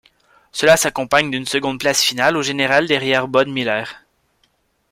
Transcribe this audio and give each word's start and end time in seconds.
Cela 0.51 0.77
s'accompagne 0.77 1.29
d'une 1.29 1.45
seconde 1.45 1.79
place 1.79 2.01
finale 2.01 2.35
au 2.35 2.41
général 2.41 2.87
derrière 2.87 3.27
Bode 3.27 3.49
Miller. 3.49 4.01